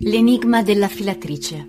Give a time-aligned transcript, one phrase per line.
[0.00, 1.66] L'enigma della filatrice.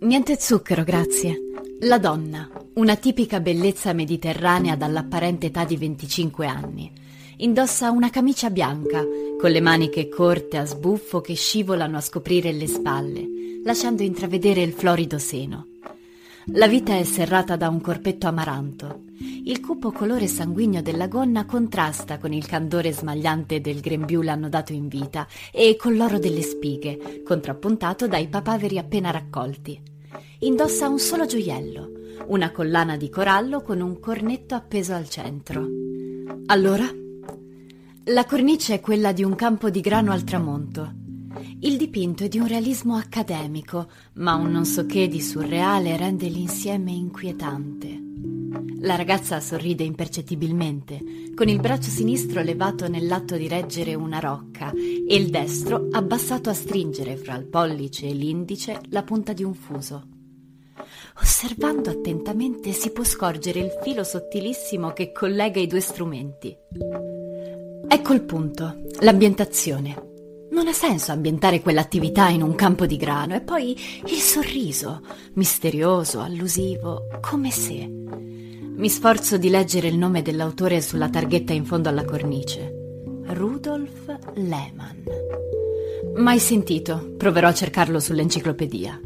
[0.00, 1.36] Niente zucchero, grazie.
[1.80, 6.90] La donna, una tipica bellezza mediterranea dall'apparente età di 25 anni.
[7.38, 9.04] Indossa una camicia bianca,
[9.38, 13.28] con le maniche corte a sbuffo che scivolano a scoprire le spalle,
[13.62, 15.66] lasciando intravedere il florido seno.
[16.52, 19.02] La vita è serrata da un corpetto amaranto.
[19.44, 24.86] Il cupo colore sanguigno della gonna contrasta con il candore smagliante del grembiule annodato in
[24.86, 29.80] vita e con l'oro delle spighe, contrappuntato dai papaveri appena raccolti.
[30.40, 31.90] Indossa un solo gioiello,
[32.28, 35.66] una collana di corallo con un cornetto appeso al centro.
[36.46, 36.88] Allora?
[38.04, 41.05] La cornice è quella di un campo di grano al tramonto.
[41.60, 46.28] Il dipinto è di un realismo accademico, ma un non so che di surreale rende
[46.28, 48.04] l'insieme inquietante.
[48.80, 55.14] La ragazza sorride impercettibilmente, con il braccio sinistro levato nell'atto di reggere una rocca e
[55.14, 60.08] il destro abbassato a stringere fra il pollice e l'indice la punta di un fuso.
[61.20, 66.54] Osservando attentamente si può scorgere il filo sottilissimo che collega i due strumenti.
[67.88, 70.15] Ecco il punto, l'ambientazione.
[70.56, 73.76] Non ha senso ambientare quell'attività in un campo di grano e poi
[74.06, 75.02] il sorriso,
[75.34, 77.86] misterioso, allusivo, come se.
[77.86, 82.72] Mi sforzo di leggere il nome dell'autore sulla targhetta in fondo alla cornice.
[83.26, 85.04] Rudolf Lehmann.
[86.14, 88.98] Mai sentito, proverò a cercarlo sull'enciclopedia.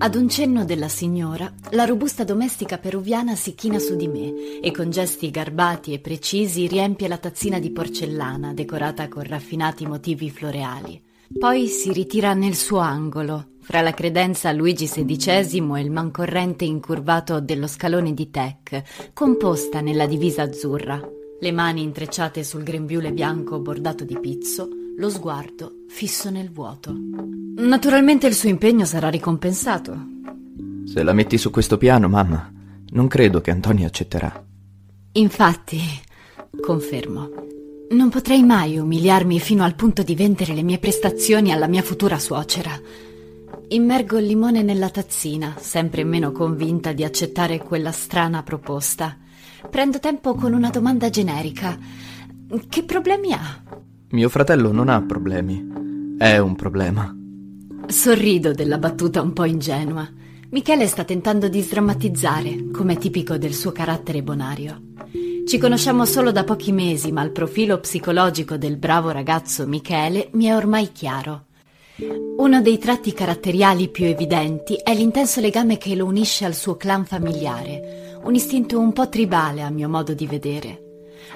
[0.00, 4.70] Ad un cenno della signora, la robusta domestica peruviana si china su di me e
[4.70, 11.02] con gesti garbati e precisi riempie la tazzina di porcellana decorata con raffinati motivi floreali.
[11.36, 16.64] Poi si ritira nel suo angolo, fra la credenza a Luigi XVI e il mancorrente
[16.64, 21.00] incurvato dello scalone di Tech, composta nella divisa azzurra.
[21.40, 26.92] Le mani intrecciate sul grembiule bianco bordato di pizzo, lo sguardo fisso nel vuoto.
[27.56, 29.96] Naturalmente il suo impegno sarà ricompensato.
[30.84, 32.52] Se la metti su questo piano, mamma,
[32.90, 34.44] non credo che Antonio accetterà.
[35.12, 35.80] Infatti,
[36.60, 37.30] confermo,
[37.90, 42.18] non potrei mai umiliarmi fino al punto di vendere le mie prestazioni alla mia futura
[42.18, 42.78] suocera.
[43.68, 49.16] Immergo il limone nella tazzina, sempre meno convinta di accettare quella strana proposta.
[49.70, 51.78] Prendo tempo con una domanda generica.
[52.68, 53.86] Che problemi ha?
[54.10, 56.16] Mio fratello non ha problemi.
[56.16, 57.14] È un problema.
[57.88, 60.08] Sorrido della battuta un po' ingenua.
[60.48, 64.80] Michele sta tentando di sdrammatizzare, come è tipico del suo carattere bonario.
[65.46, 70.46] Ci conosciamo solo da pochi mesi, ma il profilo psicologico del bravo ragazzo Michele mi
[70.46, 71.44] è ormai chiaro.
[72.38, 77.04] Uno dei tratti caratteriali più evidenti è l'intenso legame che lo unisce al suo clan
[77.04, 80.87] familiare, un istinto un po' tribale a mio modo di vedere.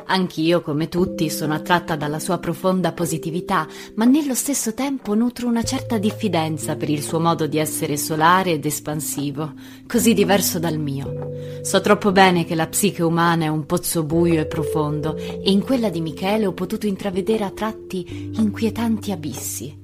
[0.06, 5.62] Anch'io, come tutti, sono attratta dalla sua profonda positività, ma nello stesso tempo nutro una
[5.62, 9.52] certa diffidenza per il suo modo di essere solare ed espansivo,
[9.86, 11.60] così diverso dal mio.
[11.62, 15.62] So troppo bene che la psiche umana è un pozzo buio e profondo, e in
[15.62, 19.81] quella di Michele ho potuto intravedere a tratti inquietanti abissi.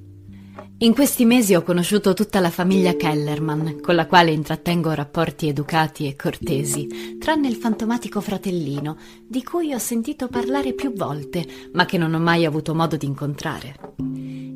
[0.80, 6.06] In questi mesi ho conosciuto tutta la famiglia Kellerman, con la quale intrattengo rapporti educati
[6.06, 11.98] e cortesi, tranne il fantomatico fratellino, di cui ho sentito parlare più volte, ma che
[11.98, 13.74] non ho mai avuto modo di incontrare.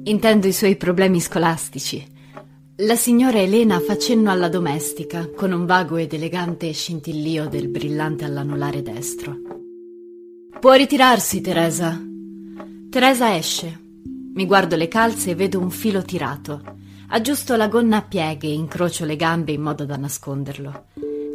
[0.04, 2.06] Intendo i suoi problemi scolastici.
[2.76, 8.24] La signora Elena fa cenno alla domestica, con un vago ed elegante scintillio del brillante
[8.24, 9.36] all'anulare destro.
[10.60, 12.00] Può ritirarsi, Teresa.
[12.90, 13.81] Teresa esce,
[14.34, 16.62] mi guardo le calze e vedo un filo tirato.
[17.08, 20.84] Aggiusto la gonna a pieghe e incrocio le gambe in modo da nasconderlo.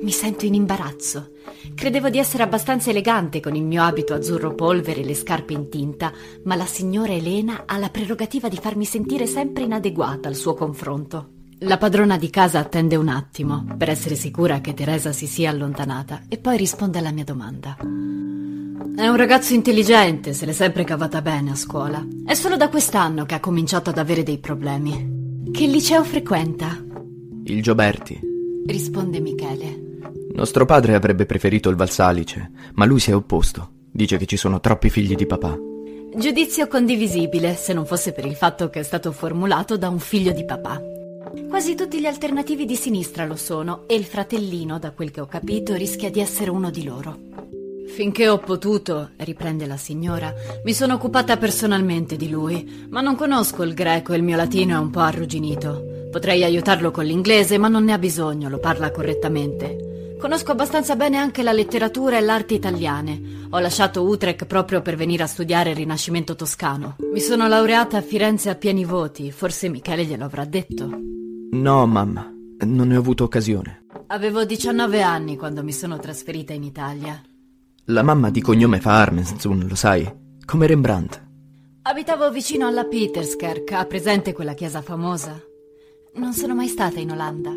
[0.02, 1.34] Mi sento in imbarazzo.
[1.76, 5.70] Credevo di essere abbastanza elegante con il mio abito azzurro polvere e le scarpe in
[5.70, 6.12] tinta,
[6.46, 11.30] ma la signora Elena ha la prerogativa di farmi sentire sempre inadeguata al suo confronto.
[11.62, 16.24] La padrona di casa attende un attimo per essere sicura che Teresa si sia allontanata
[16.28, 17.78] e poi risponde alla mia domanda.
[18.96, 22.06] È un ragazzo intelligente, se l'è sempre cavata bene a scuola.
[22.26, 25.46] È solo da quest'anno che ha cominciato ad avere dei problemi.
[25.52, 26.84] Che liceo frequenta?
[27.46, 28.20] Il Gioberti.
[28.66, 30.00] Risponde Michele.
[30.34, 33.72] Nostro padre avrebbe preferito il Valsalice, ma lui si è opposto.
[33.92, 35.58] Dice che ci sono troppi figli di papà.
[36.16, 40.32] Giudizio condivisibile, se non fosse per il fatto che è stato formulato da un figlio
[40.32, 40.82] di papà.
[41.50, 45.28] Quasi tutti gli alternativi di sinistra lo sono e il fratellino, da quel che ho
[45.28, 47.18] capito, rischia di essere uno di loro.
[47.88, 53.64] Finché ho potuto, riprende la signora, mi sono occupata personalmente di lui, ma non conosco
[53.64, 56.10] il greco e il mio latino è un po' arrugginito.
[56.12, 60.16] Potrei aiutarlo con l'inglese, ma non ne ha bisogno, lo parla correttamente.
[60.20, 63.22] Conosco abbastanza bene anche la letteratura e l'arte italiane.
[63.52, 66.96] Ho lasciato Utrecht proprio per venire a studiare il Rinascimento toscano.
[67.14, 70.90] Mi sono laureata a Firenze a pieni voti, forse Michele glielo avrà detto.
[71.52, 72.32] No, mamma,
[72.66, 73.86] non ne ho avuto occasione.
[74.08, 77.22] Avevo 19 anni quando mi sono trasferita in Italia.
[77.90, 80.06] La mamma di cognome fa Armenzun, lo sai?
[80.44, 81.24] Come Rembrandt.
[81.84, 85.42] Abitavo vicino alla Peterskerk, ha presente quella chiesa famosa?
[86.16, 87.54] Non sono mai stata in Olanda.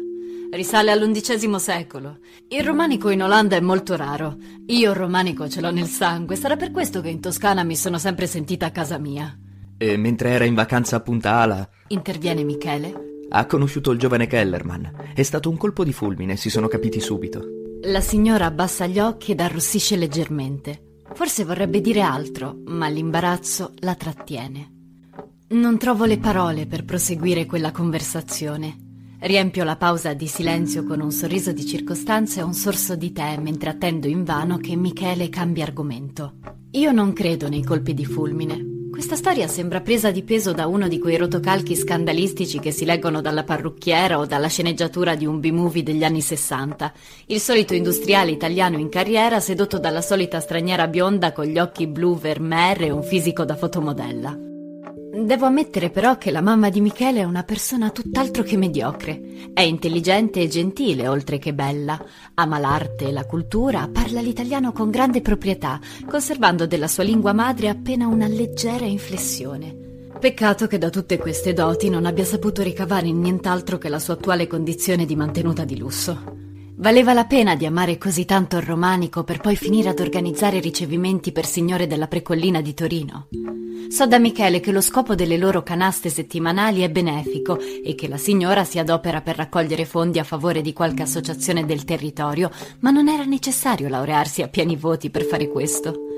[0.53, 2.19] Risale all'undicesimo secolo.
[2.47, 4.37] Il romanico in Olanda è molto raro.
[4.67, 6.37] Io il romanico ce l'ho nel sangue.
[6.37, 9.37] Sarà per questo che in Toscana mi sono sempre sentita a casa mia.
[9.79, 11.69] E mentre era in vacanza a Punta Ala...
[11.88, 13.27] Interviene Michele.
[13.31, 15.12] Ha conosciuto il giovane Kellerman.
[15.12, 17.59] È stato un colpo di fulmine, si sono capiti subito.
[17.85, 20.99] La signora abbassa gli occhi ed arrossisce leggermente.
[21.15, 24.73] Forse vorrebbe dire altro, ma l'imbarazzo la trattiene.
[25.49, 28.88] Non trovo le parole per proseguire quella conversazione.
[29.21, 33.38] Riempio la pausa di silenzio con un sorriso di circostanza e un sorso di tè
[33.38, 36.35] mentre attendo invano che Michele cambi argomento.
[36.73, 38.80] Io non credo nei colpi di fulmine.
[39.00, 43.23] Questa storia sembra presa di peso da uno di quei rotocalchi scandalistici che si leggono
[43.23, 46.93] dalla parrucchiera o dalla sceneggiatura di un B-movie degli anni Sessanta.
[47.25, 52.19] Il solito industriale italiano in carriera sedotto dalla solita straniera bionda con gli occhi blu
[52.19, 54.50] vermeer e un fisico da fotomodella.
[55.12, 59.50] Devo ammettere però che la mamma di Michele è una persona tutt'altro che mediocre.
[59.52, 62.00] È intelligente e gentile, oltre che bella.
[62.34, 67.68] Ama l'arte e la cultura, parla l'italiano con grande proprietà, conservando della sua lingua madre
[67.68, 69.76] appena una leggera inflessione.
[70.20, 74.46] Peccato che da tutte queste doti non abbia saputo ricavare nient'altro che la sua attuale
[74.46, 76.39] condizione di mantenuta di lusso.
[76.81, 81.31] Valeva la pena di amare così tanto il romanico per poi finire ad organizzare ricevimenti
[81.31, 83.29] per signore della precollina di Torino.
[83.91, 88.17] So da Michele che lo scopo delle loro canaste settimanali è benefico e che la
[88.17, 93.09] signora si adopera per raccogliere fondi a favore di qualche associazione del territorio, ma non
[93.09, 96.09] era necessario laurearsi a pieni voti per fare questo.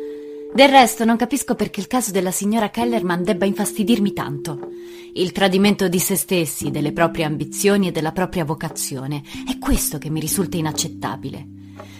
[0.54, 4.68] Del resto non capisco perché il caso della signora Kellerman debba infastidirmi tanto.
[5.14, 10.10] Il tradimento di se stessi, delle proprie ambizioni e della propria vocazione è questo che
[10.10, 11.48] mi risulta inaccettabile.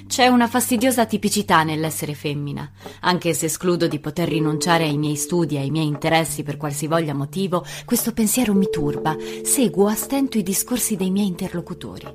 [0.07, 2.71] C'è una fastidiosa tipicità nell'essere femmina,
[3.01, 7.15] anche se escludo di poter rinunciare ai miei studi e ai miei interessi per qualsivoglia
[7.15, 12.07] motivo, questo pensiero mi turba, seguo a stento i discorsi dei miei interlocutori.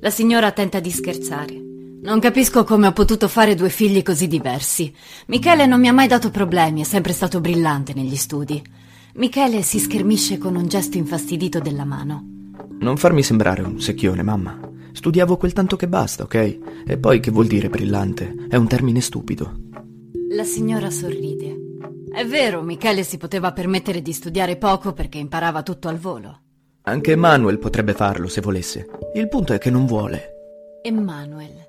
[0.00, 1.69] La signora tenta di scherzare.
[2.02, 4.92] Non capisco come ho potuto fare due figli così diversi.
[5.26, 8.62] Michele non mi ha mai dato problemi, è sempre stato brillante negli studi.
[9.14, 12.24] Michele si schermisce con un gesto infastidito della mano.
[12.78, 14.58] Non farmi sembrare un secchione, mamma.
[14.92, 16.58] Studiavo quel tanto che basta, ok?
[16.86, 18.46] E poi che vuol dire brillante?
[18.48, 19.68] È un termine stupido.
[20.30, 21.54] La signora sorride.
[22.10, 26.40] È vero, Michele si poteva permettere di studiare poco perché imparava tutto al volo.
[26.84, 28.86] Anche Emanuel potrebbe farlo se volesse.
[29.14, 30.30] Il punto è che non vuole.
[30.82, 31.59] Emanuel.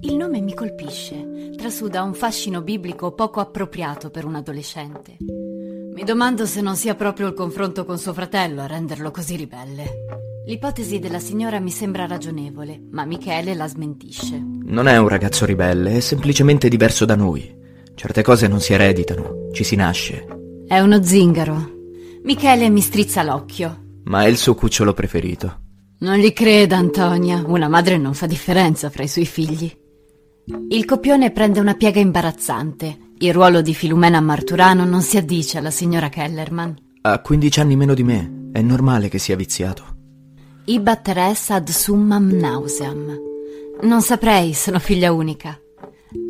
[0.00, 5.16] Il nome mi colpisce, trasuda un fascino biblico poco appropriato per un adolescente.
[5.20, 10.04] Mi domando se non sia proprio il confronto con suo fratello a renderlo così ribelle.
[10.46, 14.38] L'ipotesi della signora mi sembra ragionevole, ma Michele la smentisce.
[14.38, 17.54] Non è un ragazzo ribelle, è semplicemente diverso da noi.
[17.94, 20.26] Certe cose non si ereditano, ci si nasce.
[20.68, 21.72] È uno zingaro.
[22.22, 24.00] Michele mi strizza l'occhio.
[24.04, 25.60] Ma è il suo cucciolo preferito.
[26.00, 27.42] Non gli creda, Antonia.
[27.46, 29.84] Una madre non fa differenza fra i suoi figli.
[30.68, 32.98] Il copione prende una piega imbarazzante.
[33.18, 36.74] Il ruolo di Filumena Marturano non si addice alla signora Kellerman.
[37.02, 38.50] Ha 15 anni meno di me.
[38.52, 39.96] È normale che sia viziato.
[40.66, 43.18] Ibat res ad summam nauseam.
[43.82, 45.58] Non saprei, sono figlia unica.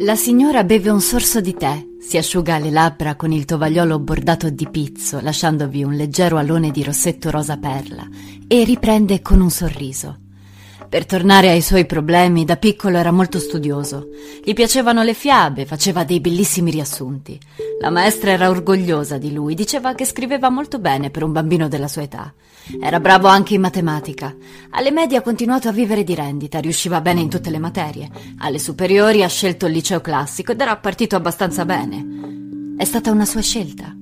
[0.00, 4.48] La signora beve un sorso di tè, si asciuga le labbra con il tovagliolo bordato
[4.48, 8.06] di pizzo, lasciandovi un leggero alone di rossetto rosa perla,
[8.48, 10.20] e riprende con un sorriso.
[10.88, 14.08] Per tornare ai suoi problemi, da piccolo era molto studioso.
[14.44, 17.38] Gli piacevano le fiabe, faceva dei bellissimi riassunti.
[17.80, 21.88] La maestra era orgogliosa di lui, diceva che scriveva molto bene per un bambino della
[21.88, 22.32] sua età.
[22.80, 24.34] Era bravo anche in matematica.
[24.70, 28.08] Alle medie ha continuato a vivere di rendita, riusciva bene in tutte le materie.
[28.38, 32.74] Alle superiori ha scelto il liceo classico ed era partito abbastanza bene.
[32.76, 33.94] È stata una sua scelta.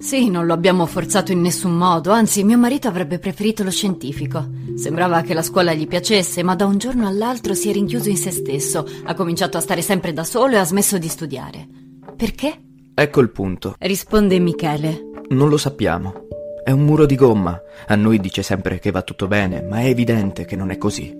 [0.00, 4.48] Sì, non lo abbiamo forzato in nessun modo, anzi mio marito avrebbe preferito lo scientifico.
[4.74, 8.16] Sembrava che la scuola gli piacesse, ma da un giorno all'altro si è rinchiuso in
[8.16, 11.68] se stesso, ha cominciato a stare sempre da solo e ha smesso di studiare.
[12.16, 12.60] Perché?
[12.94, 13.74] Ecco il punto.
[13.78, 15.02] Risponde Michele.
[15.28, 16.28] Non lo sappiamo.
[16.64, 17.60] È un muro di gomma.
[17.86, 21.14] A noi dice sempre che va tutto bene, ma è evidente che non è così.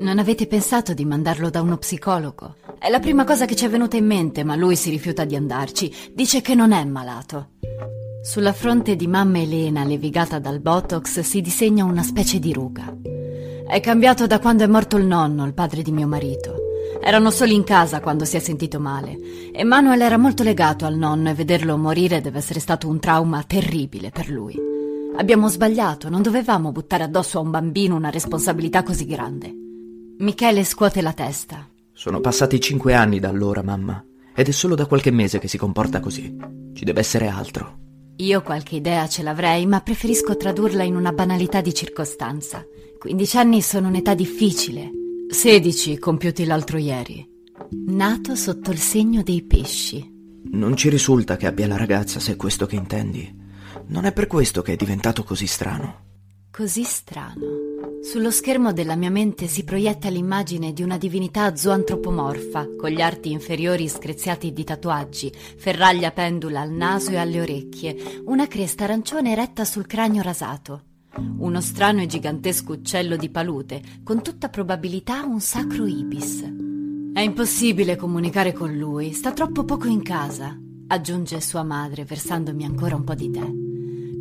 [0.00, 2.56] Non avete pensato di mandarlo da uno psicologo?
[2.80, 5.36] È la prima cosa che ci è venuta in mente, ma lui si rifiuta di
[5.36, 6.10] andarci.
[6.12, 7.50] Dice che non è malato.
[8.24, 12.96] Sulla fronte di mamma Elena, levigata dal Botox, si disegna una specie di ruga.
[13.68, 16.56] È cambiato da quando è morto il nonno, il padre di mio marito.
[17.02, 19.18] Erano soli in casa quando si è sentito male.
[19.52, 24.08] Emanuel era molto legato al nonno e vederlo morire deve essere stato un trauma terribile
[24.08, 24.58] per lui.
[25.18, 29.52] Abbiamo sbagliato, non dovevamo buttare addosso a un bambino una responsabilità così grande.
[30.20, 31.68] Michele scuote la testa.
[31.92, 34.02] Sono passati cinque anni da allora, mamma,
[34.34, 36.34] ed è solo da qualche mese che si comporta così.
[36.72, 37.82] Ci deve essere altro.
[38.18, 42.64] Io qualche idea ce l'avrei, ma preferisco tradurla in una banalità di circostanza.
[42.96, 44.90] 15 anni sono un'età difficile.
[45.28, 47.28] 16 compiuti l'altro ieri.
[47.86, 50.12] Nato sotto il segno dei pesci.
[50.52, 53.42] Non ci risulta che abbia la ragazza, se è questo che intendi.
[53.88, 56.02] Non è per questo che è diventato così strano.
[56.52, 57.73] Così strano.
[58.04, 63.32] Sullo schermo della mia mente si proietta l'immagine di una divinità zoantropomorfa, con gli arti
[63.32, 69.64] inferiori screziati di tatuaggi, ferraglia pendula al naso e alle orecchie, una cresta arancione eretta
[69.64, 70.82] sul cranio rasato.
[71.38, 76.42] Uno strano e gigantesco uccello di palute, con tutta probabilità un sacro ibis.
[77.14, 80.54] È impossibile comunicare con lui, sta troppo poco in casa,
[80.88, 83.63] aggiunge sua madre, versandomi ancora un po' di tè.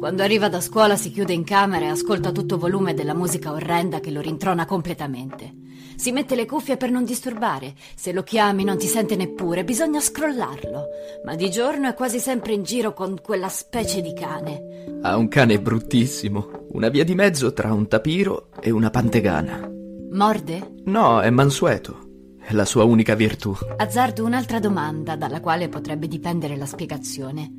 [0.03, 4.01] Quando arriva da scuola si chiude in camera e ascolta tutto volume della musica orrenda
[4.01, 5.53] che lo rintrona completamente.
[5.95, 7.73] Si mette le cuffie per non disturbare.
[7.95, 10.87] Se lo chiami non ti sente neppure, bisogna scrollarlo.
[11.23, 14.97] Ma di giorno è quasi sempre in giro con quella specie di cane.
[15.03, 19.71] Ha un cane bruttissimo, una via di mezzo tra un tapiro e una pantegana.
[20.11, 20.73] Morde?
[20.83, 22.09] No, è mansueto.
[22.41, 23.55] È la sua unica virtù.
[23.77, 27.49] Azzardo un'altra domanda dalla quale potrebbe dipendere la spiegazione.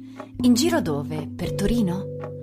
[0.42, 1.26] In giro dove?
[1.34, 2.33] Per Torino?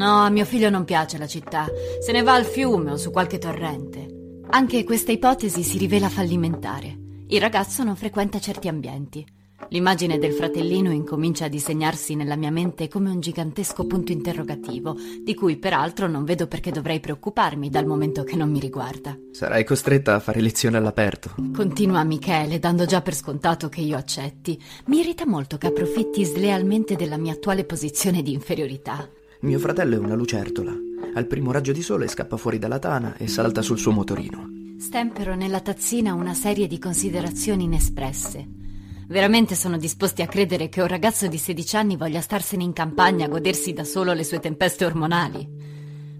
[0.00, 1.66] No, a mio figlio non piace la città.
[2.00, 4.38] Se ne va al fiume o su qualche torrente.
[4.48, 6.96] Anche questa ipotesi si rivela fallimentare.
[7.28, 9.22] Il ragazzo non frequenta certi ambienti.
[9.68, 15.34] L'immagine del fratellino incomincia a disegnarsi nella mia mente come un gigantesco punto interrogativo, di
[15.34, 19.14] cui peraltro non vedo perché dovrei preoccuparmi dal momento che non mi riguarda.
[19.32, 21.34] Sarai costretta a fare lezione all'aperto.
[21.54, 24.58] Continua Michele, dando già per scontato che io accetti.
[24.86, 29.06] Mi irrita molto che approfitti slealmente della mia attuale posizione di inferiorità.
[29.42, 30.70] Mio fratello è una lucertola.
[31.14, 34.74] Al primo raggio di sole scappa fuori dalla tana e salta sul suo motorino.
[34.78, 38.46] Stempero nella tazzina una serie di considerazioni inespresse.
[39.08, 43.24] Veramente sono disposti a credere che un ragazzo di 16 anni voglia starsene in campagna
[43.24, 45.48] a godersi da solo le sue tempeste ormonali.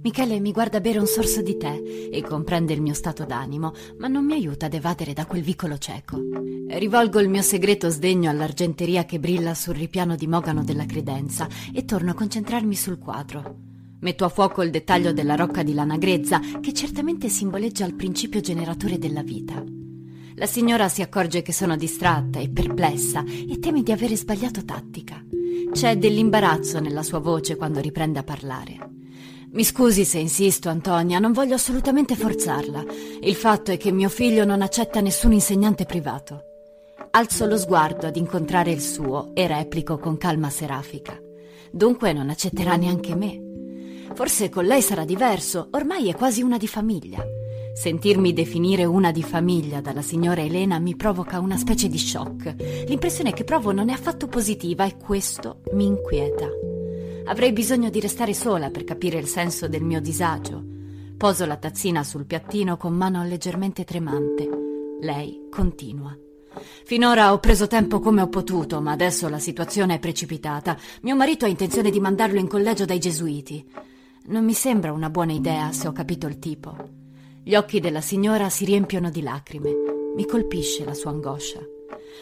[0.03, 1.79] Michele mi guarda bere un sorso di tè
[2.11, 5.77] e comprende il mio stato d'animo, ma non mi aiuta ad evadere da quel vicolo
[5.77, 6.19] cieco.
[6.69, 11.85] Rivolgo il mio segreto sdegno all'argenteria che brilla sul ripiano di mogano della credenza e
[11.85, 13.57] torno a concentrarmi sul quadro.
[14.01, 18.41] Metto a fuoco il dettaglio della rocca di lana grezza, che certamente simboleggia il principio
[18.41, 19.63] generatore della vita.
[20.37, 25.23] La signora si accorge che sono distratta e perplessa e teme di avere sbagliato tattica.
[25.73, 29.00] C'è dell'imbarazzo nella sua voce quando riprende a parlare.
[29.53, 32.85] Mi scusi se insisto, Antonia, non voglio assolutamente forzarla.
[33.21, 36.45] Il fatto è che mio figlio non accetta nessun insegnante privato.
[37.11, 41.19] Alzo lo sguardo ad incontrare il suo e replico con calma serafica.
[41.73, 44.13] Dunque non accetterà neanche me.
[44.15, 47.21] Forse con lei sarà diverso, ormai è quasi una di famiglia.
[47.75, 52.55] Sentirmi definire una di famiglia dalla signora Elena mi provoca una specie di shock.
[52.87, 56.70] L'impressione che provo non è affatto positiva e questo mi inquieta.
[57.31, 60.65] Avrei bisogno di restare sola per capire il senso del mio disagio.
[61.17, 64.49] Poso la tazzina sul piattino con mano leggermente tremante.
[65.01, 66.13] Lei continua.
[66.85, 70.77] Finora ho preso tempo come ho potuto, ma adesso la situazione è precipitata.
[71.03, 73.65] Mio marito ha intenzione di mandarlo in collegio dai gesuiti.
[74.25, 76.77] Non mi sembra una buona idea, se ho capito il tipo.
[77.45, 79.73] Gli occhi della signora si riempiono di lacrime.
[80.17, 81.61] Mi colpisce la sua angoscia.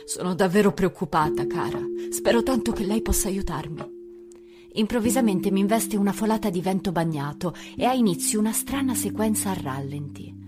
[0.04, 1.80] Sono davvero preoccupata, cara.
[2.10, 3.96] Spero tanto che lei possa aiutarmi.
[4.74, 9.56] Improvvisamente mi investe una folata di vento bagnato e ha inizio una strana sequenza a
[9.60, 10.46] rallenti.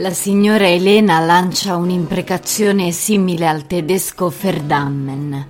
[0.00, 5.48] La signora Elena lancia un'imprecazione simile al tedesco Verdammen.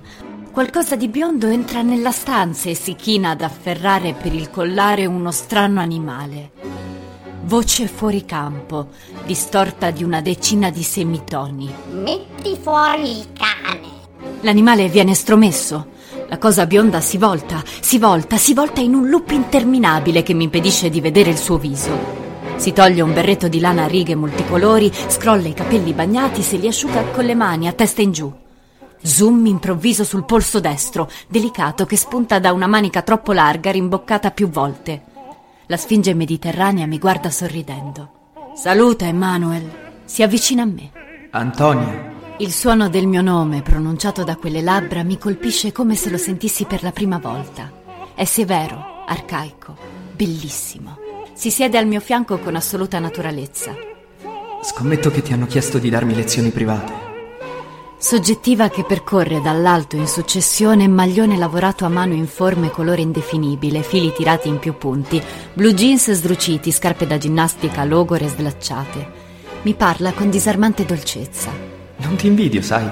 [0.51, 5.31] Qualcosa di biondo entra nella stanza e si china ad afferrare per il collare uno
[5.31, 6.80] strano animale.
[7.51, 8.91] Voce fuori campo,
[9.25, 11.69] distorta di una decina di semitoni.
[11.91, 13.89] Metti fuori il cane.
[14.39, 15.87] L'animale viene stromesso.
[16.29, 20.45] La cosa bionda si volta, si volta, si volta in un loop interminabile che mi
[20.45, 21.91] impedisce di vedere il suo viso.
[22.55, 26.67] Si toglie un berretto di lana a righe multicolori, scrolla i capelli bagnati, se li
[26.67, 28.31] asciuga con le mani a testa in giù.
[29.01, 34.47] Zoom improvviso sul polso destro, delicato che spunta da una manica troppo larga rimboccata più
[34.47, 35.09] volte.
[35.71, 38.33] La sfinge mediterranea mi guarda sorridendo.
[38.55, 39.71] Saluta, Emanuel.
[40.03, 40.91] Si avvicina a me.
[41.29, 42.11] Antonia.
[42.39, 46.65] Il suono del mio nome, pronunciato da quelle labbra, mi colpisce come se lo sentissi
[46.65, 47.71] per la prima volta.
[48.13, 49.77] È È severo, arcaico,
[50.13, 50.97] bellissimo.
[51.31, 53.73] Si siede al mio fianco con assoluta naturalezza.
[54.61, 57.10] Scommetto che ti hanno chiesto di darmi lezioni private.
[58.01, 64.11] Soggettiva che percorre dall'alto in successione maglione lavorato a mano in forme colore indefinibile, fili
[64.11, 65.21] tirati in più punti,
[65.53, 69.07] blue jeans sdruciti, scarpe da ginnastica logore slacciate.
[69.61, 71.51] Mi parla con disarmante dolcezza.
[71.97, 72.89] Non ti invidio, sai.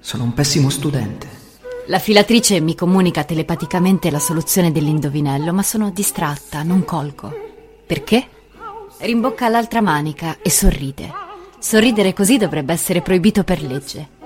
[0.00, 1.28] Sono un pessimo studente.
[1.88, 7.30] La filatrice mi comunica telepaticamente la soluzione dell'indovinello, ma sono distratta, non colgo.
[7.86, 8.26] Perché?
[9.00, 11.12] Rimbocca l'altra manica e sorride.
[11.58, 14.18] Sorridere così dovrebbe essere proibito per legge.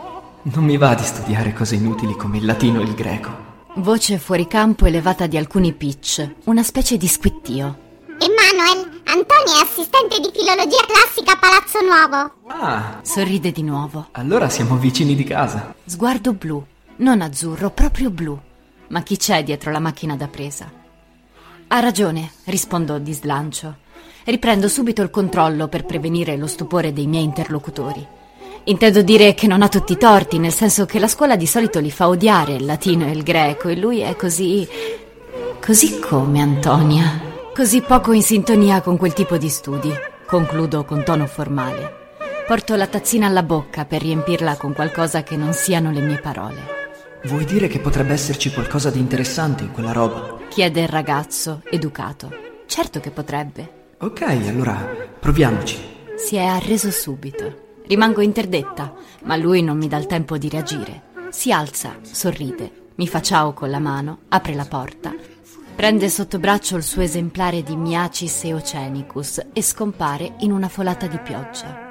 [0.46, 3.52] Non mi va di studiare cose inutili come il latino e il greco.
[3.76, 7.78] Voce fuori campo elevata di alcuni pitch, una specie di squittio.
[8.18, 12.32] Emanuel, Antonio è assistente di filologia classica a Palazzo Nuovo.
[12.48, 14.08] Ah, Sorride di nuovo.
[14.12, 15.74] allora siamo vicini di casa.
[15.84, 16.64] Sguardo blu,
[16.96, 18.38] non azzurro, proprio blu.
[18.88, 20.70] Ma chi c'è dietro la macchina da presa?
[21.66, 23.76] Ha ragione, rispondo di slancio.
[24.24, 28.06] Riprendo subito il controllo per prevenire lo stupore dei miei interlocutori.
[28.66, 31.80] Intendo dire che non ha tutti i torti, nel senso che la scuola di solito
[31.80, 34.66] li fa odiare il latino e il greco e lui è così...
[35.60, 37.20] così come Antonia.
[37.54, 39.92] Così poco in sintonia con quel tipo di studi.
[40.26, 42.02] Concludo con tono formale.
[42.46, 46.72] Porto la tazzina alla bocca per riempirla con qualcosa che non siano le mie parole.
[47.24, 50.38] Vuoi dire che potrebbe esserci qualcosa di interessante in quella roba?
[50.48, 52.32] Chiede il ragazzo, educato.
[52.64, 53.92] Certo che potrebbe.
[53.98, 54.74] Ok, allora
[55.20, 55.76] proviamoci.
[56.16, 57.63] Si è arreso subito.
[57.86, 61.12] Rimango interdetta, ma lui non mi dà il tempo di reagire.
[61.28, 65.14] Si alza, sorride, mi fa ciao con la mano, apre la porta,
[65.74, 71.18] prende sotto braccio il suo esemplare di Miacis eocenicus e scompare in una folata di
[71.18, 71.82] pioggia.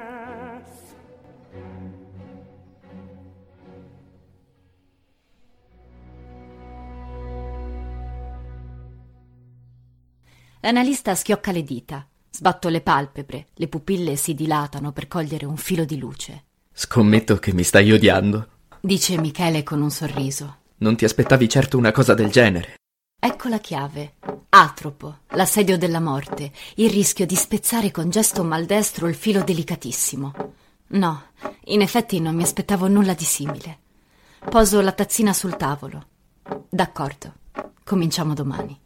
[10.58, 12.08] L'analista schiocca le dita.
[12.36, 16.46] Sbatto le palpebre, le pupille si dilatano per cogliere un filo di luce.
[16.72, 18.48] Scommetto che mi stai odiando.
[18.80, 20.56] Dice Michele con un sorriso.
[20.78, 22.74] Non ti aspettavi certo una cosa del genere.
[23.20, 24.14] Ecco la chiave.
[24.48, 30.32] Atropo, l'assedio della morte, il rischio di spezzare con gesto maldestro il filo delicatissimo.
[30.88, 31.22] No,
[31.66, 33.78] in effetti non mi aspettavo nulla di simile.
[34.50, 36.06] Poso la tazzina sul tavolo.
[36.68, 37.32] D'accordo,
[37.84, 38.76] cominciamo domani.